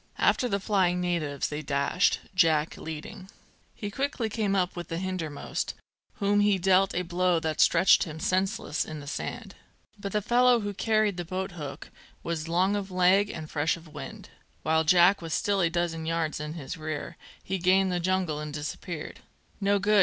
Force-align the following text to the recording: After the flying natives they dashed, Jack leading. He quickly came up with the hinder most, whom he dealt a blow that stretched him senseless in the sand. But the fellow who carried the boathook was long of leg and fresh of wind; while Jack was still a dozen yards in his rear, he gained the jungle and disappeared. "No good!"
After 0.17 0.49
the 0.49 0.59
flying 0.59 0.99
natives 0.99 1.49
they 1.49 1.61
dashed, 1.61 2.21
Jack 2.33 2.75
leading. 2.75 3.29
He 3.75 3.91
quickly 3.91 4.29
came 4.29 4.55
up 4.55 4.75
with 4.75 4.87
the 4.87 4.97
hinder 4.97 5.29
most, 5.29 5.75
whom 6.13 6.39
he 6.39 6.57
dealt 6.57 6.95
a 6.95 7.03
blow 7.03 7.39
that 7.41 7.61
stretched 7.61 8.01
him 8.05 8.19
senseless 8.19 8.83
in 8.83 8.99
the 8.99 9.05
sand. 9.05 9.53
But 9.99 10.11
the 10.13 10.19
fellow 10.23 10.61
who 10.61 10.73
carried 10.73 11.17
the 11.17 11.23
boathook 11.23 11.91
was 12.23 12.47
long 12.47 12.75
of 12.75 12.89
leg 12.89 13.29
and 13.29 13.47
fresh 13.47 13.77
of 13.77 13.89
wind; 13.89 14.29
while 14.63 14.83
Jack 14.83 15.21
was 15.21 15.35
still 15.35 15.61
a 15.61 15.69
dozen 15.69 16.07
yards 16.07 16.39
in 16.39 16.53
his 16.53 16.77
rear, 16.77 17.15
he 17.43 17.59
gained 17.59 17.91
the 17.91 17.99
jungle 17.99 18.39
and 18.39 18.51
disappeared. 18.51 19.19
"No 19.59 19.77
good!" 19.77 19.99